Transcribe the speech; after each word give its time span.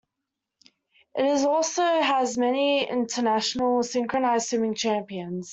It 1.13 1.45
also 1.45 1.83
has 1.83 2.35
many 2.35 2.89
international 2.89 3.83
synchronized 3.83 4.47
swimming 4.49 4.73
champions. 4.73 5.49